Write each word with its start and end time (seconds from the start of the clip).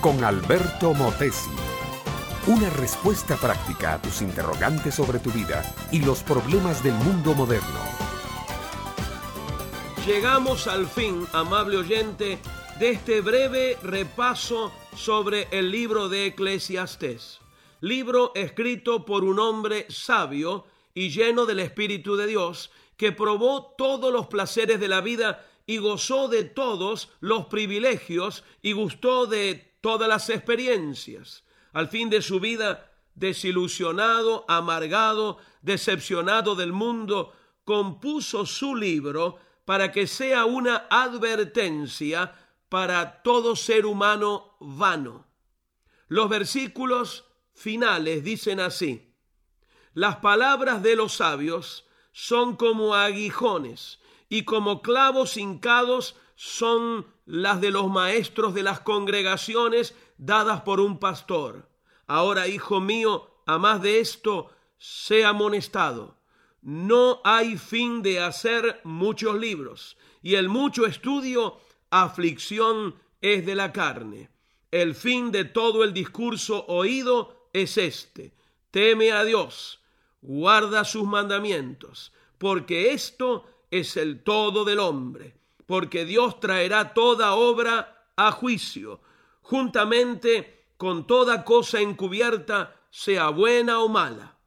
con 0.00 0.24
Alberto 0.24 0.94
Motesi. 0.94 1.50
Una 2.46 2.70
respuesta 2.70 3.36
práctica 3.36 3.92
a 3.92 4.00
tus 4.00 4.22
interrogantes 4.22 4.94
sobre 4.94 5.18
tu 5.18 5.30
vida 5.30 5.62
y 5.92 6.00
los 6.00 6.22
problemas 6.22 6.82
del 6.82 6.94
mundo 6.94 7.34
moderno. 7.34 7.78
Llegamos 10.06 10.66
al 10.66 10.86
fin, 10.86 11.26
amable 11.34 11.76
oyente, 11.76 12.38
de 12.78 12.90
este 12.90 13.20
breve 13.20 13.76
repaso 13.82 14.72
sobre 14.96 15.46
el 15.50 15.70
libro 15.70 16.08
de 16.08 16.28
Eclesiastés. 16.28 17.38
Libro 17.82 18.32
escrito 18.34 19.04
por 19.04 19.24
un 19.24 19.40
hombre 19.40 19.84
sabio 19.90 20.64
y 20.94 21.10
lleno 21.10 21.44
del 21.44 21.60
Espíritu 21.60 22.16
de 22.16 22.28
Dios, 22.28 22.70
que 22.96 23.12
probó 23.12 23.74
todos 23.76 24.10
los 24.10 24.26
placeres 24.28 24.80
de 24.80 24.88
la 24.88 25.02
vida 25.02 25.44
y 25.68 25.76
gozó 25.76 26.28
de 26.28 26.44
todos 26.44 27.10
los 27.20 27.44
privilegios 27.44 28.42
y 28.62 28.72
gustó 28.72 29.26
de 29.26 29.76
todas 29.82 30.08
las 30.08 30.30
experiencias. 30.30 31.44
Al 31.74 31.88
fin 31.88 32.08
de 32.08 32.22
su 32.22 32.40
vida, 32.40 32.90
desilusionado, 33.14 34.46
amargado, 34.48 35.36
decepcionado 35.60 36.54
del 36.54 36.72
mundo, 36.72 37.34
compuso 37.64 38.46
su 38.46 38.74
libro 38.74 39.36
para 39.66 39.92
que 39.92 40.06
sea 40.06 40.46
una 40.46 40.86
advertencia 40.88 42.34
para 42.70 43.22
todo 43.22 43.54
ser 43.54 43.84
humano 43.84 44.56
vano. 44.60 45.26
Los 46.06 46.30
versículos 46.30 47.26
finales 47.52 48.24
dicen 48.24 48.60
así, 48.60 49.12
las 49.92 50.16
palabras 50.16 50.82
de 50.82 50.96
los 50.96 51.16
sabios 51.16 51.84
son 52.10 52.56
como 52.56 52.94
aguijones 52.94 53.98
y 54.28 54.44
como 54.44 54.82
clavos 54.82 55.36
hincados 55.36 56.16
son 56.36 57.06
las 57.26 57.60
de 57.60 57.70
los 57.70 57.88
maestros 57.88 58.54
de 58.54 58.62
las 58.62 58.80
congregaciones 58.80 59.94
dadas 60.18 60.62
por 60.62 60.80
un 60.80 60.98
pastor. 60.98 61.68
Ahora, 62.06 62.48
hijo 62.48 62.80
mío, 62.80 63.30
a 63.46 63.58
más 63.58 63.82
de 63.82 64.00
esto, 64.00 64.50
sea 64.78 65.30
amonestado. 65.30 66.16
No 66.62 67.20
hay 67.24 67.56
fin 67.56 68.02
de 68.02 68.20
hacer 68.20 68.80
muchos 68.84 69.38
libros, 69.38 69.96
y 70.22 70.34
el 70.34 70.48
mucho 70.48 70.86
estudio, 70.86 71.58
aflicción 71.90 72.94
es 73.20 73.46
de 73.46 73.54
la 73.54 73.72
carne. 73.72 74.30
El 74.70 74.94
fin 74.94 75.32
de 75.32 75.44
todo 75.44 75.82
el 75.82 75.92
discurso 75.92 76.66
oído 76.66 77.48
es 77.52 77.78
este. 77.78 78.34
Teme 78.70 79.12
a 79.12 79.24
Dios, 79.24 79.80
guarda 80.20 80.84
sus 80.84 81.04
mandamientos, 81.04 82.12
porque 82.38 82.92
esto 82.92 83.44
es 83.70 83.96
el 83.96 84.22
todo 84.22 84.64
del 84.64 84.78
hombre, 84.80 85.36
porque 85.66 86.04
Dios 86.04 86.40
traerá 86.40 86.94
toda 86.94 87.34
obra 87.34 88.06
a 88.16 88.32
juicio, 88.32 89.00
juntamente 89.42 90.72
con 90.76 91.06
toda 91.06 91.44
cosa 91.44 91.80
encubierta, 91.80 92.74
sea 92.90 93.30
buena 93.30 93.80
o 93.80 93.88
mala. 93.88 94.38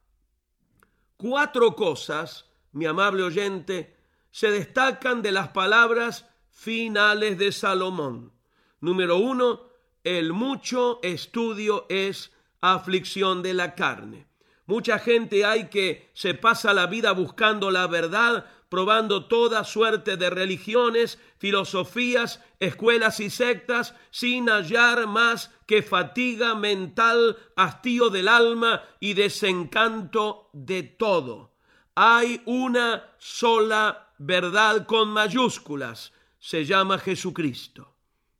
Cuatro 1.16 1.76
cosas, 1.76 2.46
mi 2.72 2.86
amable 2.86 3.22
oyente, 3.22 3.96
se 4.30 4.50
destacan 4.50 5.22
de 5.22 5.30
las 5.30 5.48
palabras 5.48 6.26
finales 6.50 7.38
de 7.38 7.52
Salomón. 7.52 8.32
Número 8.80 9.18
uno, 9.18 9.68
el 10.04 10.32
mucho 10.32 10.98
estudio 11.02 11.86
es 11.88 12.32
aflicción 12.60 13.42
de 13.42 13.54
la 13.54 13.74
carne. 13.74 14.26
Mucha 14.66 14.98
gente 14.98 15.44
hay 15.44 15.68
que 15.68 16.10
se 16.14 16.34
pasa 16.34 16.72
la 16.72 16.86
vida 16.86 17.12
buscando 17.12 17.70
la 17.70 17.86
verdad, 17.88 18.46
probando 18.68 19.26
toda 19.26 19.64
suerte 19.64 20.16
de 20.16 20.30
religiones, 20.30 21.18
filosofías, 21.38 22.40
escuelas 22.60 23.20
y 23.20 23.28
sectas, 23.28 23.94
sin 24.10 24.48
hallar 24.48 25.06
más 25.08 25.50
que 25.66 25.82
fatiga 25.82 26.54
mental, 26.54 27.36
hastío 27.56 28.08
del 28.08 28.28
alma 28.28 28.82
y 29.00 29.14
desencanto 29.14 30.48
de 30.52 30.84
todo. 30.84 31.52
Hay 31.94 32.40
una 32.46 33.10
sola 33.18 34.12
verdad 34.18 34.86
con 34.86 35.10
mayúsculas, 35.10 36.12
se 36.38 36.64
llama 36.64 36.98
Jesucristo. 36.98 37.94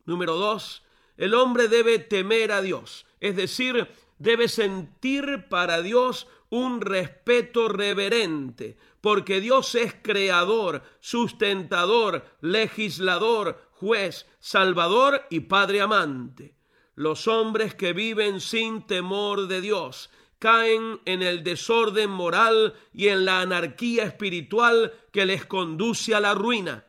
Número 0.05 0.37
dos, 0.37 0.83
el 1.17 1.35
hombre 1.35 1.69
debe 1.69 1.99
temer 1.99 2.53
a 2.53 2.63
Dios, 2.63 3.07
es 3.21 3.37
decir, 3.37 3.89
debe 4.23 4.49
sentir 4.49 5.49
para 5.49 5.83
Dios 5.83 6.29
un 6.49 6.81
respeto 6.81 7.69
reverente, 7.69 8.77
porque 9.01 9.41
Dios 9.41 9.75
es 9.75 9.95
creador, 10.01 10.83
sustentador, 11.01 12.25
legislador, 12.41 13.71
juez, 13.73 14.27
salvador 14.39 15.23
y 15.29 15.41
padre 15.41 15.81
amante. 15.81 16.55
Los 16.95 17.27
hombres 17.27 17.75
que 17.75 17.93
viven 17.93 18.41
sin 18.41 18.87
temor 18.87 19.49
de 19.49 19.61
Dios 19.61 20.09
caen 20.39 21.01
en 21.05 21.23
el 21.23 21.43
desorden 21.43 22.11
moral 22.11 22.75
y 22.93 23.09
en 23.09 23.25
la 23.25 23.41
anarquía 23.41 24.05
espiritual 24.05 24.93
que 25.11 25.27
les 25.27 25.47
conduce 25.47 26.15
a 26.15 26.21
la 26.21 26.35
ruina. 26.35 26.85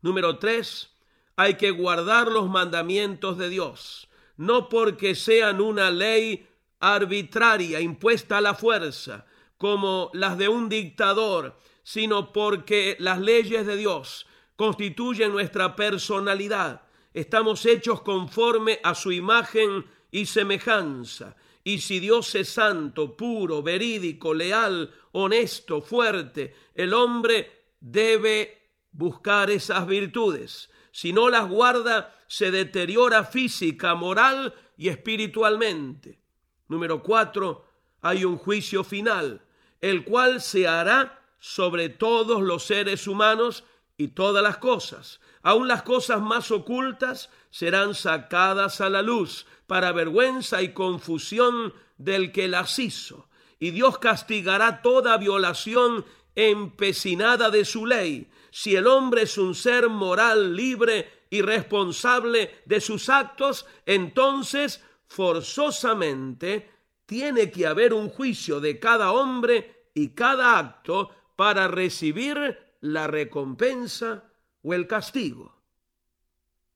Número 0.00 0.38
tres, 0.38 0.94
hay 1.34 1.56
que 1.56 1.72
guardar 1.72 2.28
los 2.28 2.48
mandamientos 2.48 3.36
de 3.36 3.50
Dios 3.50 4.05
no 4.36 4.68
porque 4.68 5.14
sean 5.14 5.60
una 5.60 5.90
ley 5.90 6.46
arbitraria 6.80 7.80
impuesta 7.80 8.38
a 8.38 8.40
la 8.40 8.54
fuerza, 8.54 9.26
como 9.56 10.10
las 10.12 10.36
de 10.36 10.48
un 10.48 10.68
dictador, 10.68 11.58
sino 11.82 12.32
porque 12.32 12.96
las 12.98 13.20
leyes 13.20 13.66
de 13.66 13.76
Dios 13.76 14.26
constituyen 14.56 15.32
nuestra 15.32 15.76
personalidad. 15.76 16.82
Estamos 17.14 17.64
hechos 17.64 18.02
conforme 18.02 18.80
a 18.82 18.94
su 18.94 19.12
imagen 19.12 19.86
y 20.10 20.26
semejanza. 20.26 21.36
Y 21.64 21.78
si 21.78 21.98
Dios 21.98 22.34
es 22.34 22.48
santo, 22.48 23.16
puro, 23.16 23.62
verídico, 23.62 24.34
leal, 24.34 24.92
honesto, 25.12 25.80
fuerte, 25.80 26.54
el 26.74 26.94
hombre 26.94 27.70
debe 27.80 28.70
buscar 28.92 29.50
esas 29.50 29.86
virtudes. 29.86 30.70
Si 30.96 31.12
no 31.12 31.28
las 31.28 31.46
guarda, 31.46 32.14
se 32.26 32.50
deteriora 32.50 33.22
física, 33.24 33.94
moral 33.94 34.54
y 34.78 34.88
espiritualmente. 34.88 36.22
Número 36.68 37.02
cuatro, 37.02 37.66
hay 38.00 38.24
un 38.24 38.38
juicio 38.38 38.82
final, 38.82 39.42
el 39.82 40.04
cual 40.04 40.40
se 40.40 40.66
hará 40.66 41.20
sobre 41.38 41.90
todos 41.90 42.40
los 42.40 42.64
seres 42.64 43.06
humanos 43.06 43.64
y 43.98 44.08
todas 44.08 44.42
las 44.42 44.56
cosas. 44.56 45.20
Aun 45.42 45.68
las 45.68 45.82
cosas 45.82 46.22
más 46.22 46.50
ocultas 46.50 47.28
serán 47.50 47.94
sacadas 47.94 48.80
a 48.80 48.88
la 48.88 49.02
luz 49.02 49.44
para 49.66 49.92
vergüenza 49.92 50.62
y 50.62 50.72
confusión 50.72 51.74
del 51.98 52.32
que 52.32 52.48
las 52.48 52.78
hizo. 52.78 53.28
Y 53.58 53.70
Dios 53.72 53.98
castigará 53.98 54.80
toda 54.80 55.18
violación 55.18 56.06
empecinada 56.36 57.50
de 57.50 57.64
su 57.64 57.86
ley. 57.86 58.30
Si 58.50 58.76
el 58.76 58.86
hombre 58.86 59.22
es 59.22 59.36
un 59.38 59.54
ser 59.54 59.88
moral 59.88 60.54
libre 60.54 61.24
y 61.30 61.42
responsable 61.42 62.62
de 62.64 62.80
sus 62.80 63.08
actos, 63.08 63.66
entonces 63.84 64.82
forzosamente 65.08 66.70
tiene 67.06 67.50
que 67.50 67.66
haber 67.66 67.94
un 67.94 68.08
juicio 68.08 68.60
de 68.60 68.78
cada 68.78 69.12
hombre 69.12 69.88
y 69.94 70.10
cada 70.10 70.58
acto 70.58 71.10
para 71.36 71.68
recibir 71.68 72.58
la 72.80 73.06
recompensa 73.06 74.24
o 74.62 74.74
el 74.74 74.86
castigo. 74.86 75.56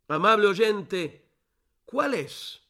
Amable 0.09 0.49
oyente, 0.49 1.29
¿cuál 1.85 2.15
es 2.15 2.63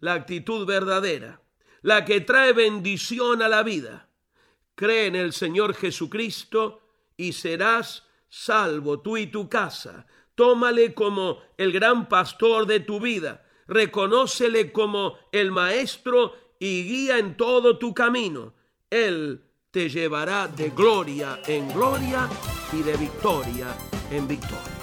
la 0.00 0.14
actitud 0.14 0.66
verdadera? 0.66 1.40
La 1.82 2.04
que 2.04 2.20
trae 2.20 2.52
bendición 2.52 3.40
a 3.42 3.48
la 3.48 3.62
vida. 3.62 4.07
Cree 4.78 5.06
en 5.06 5.16
el 5.16 5.32
Señor 5.32 5.74
Jesucristo 5.74 6.80
y 7.16 7.32
serás 7.32 8.04
salvo 8.28 9.00
tú 9.00 9.16
y 9.16 9.26
tu 9.26 9.48
casa. 9.48 10.06
Tómale 10.36 10.94
como 10.94 11.40
el 11.56 11.72
gran 11.72 12.08
pastor 12.08 12.64
de 12.64 12.78
tu 12.78 13.00
vida. 13.00 13.44
Reconócele 13.66 14.70
como 14.70 15.18
el 15.32 15.50
maestro 15.50 16.32
y 16.60 16.84
guía 16.84 17.18
en 17.18 17.36
todo 17.36 17.76
tu 17.76 17.92
camino. 17.92 18.54
Él 18.88 19.42
te 19.72 19.88
llevará 19.88 20.46
de 20.46 20.70
gloria 20.70 21.40
en 21.48 21.68
gloria 21.72 22.28
y 22.72 22.80
de 22.82 22.96
victoria 22.98 23.74
en 24.12 24.28
victoria. 24.28 24.78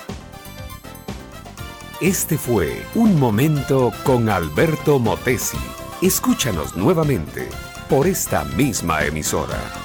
Este 2.01 2.37
fue 2.37 2.85
Un 2.95 3.17
Momento 3.17 3.93
con 4.03 4.27
Alberto 4.27 4.99
Motesi. 4.99 5.57
Escúchanos 6.01 6.75
nuevamente 6.75 7.47
por 7.87 8.07
esta 8.07 8.43
misma 8.43 9.05
emisora. 9.05 9.84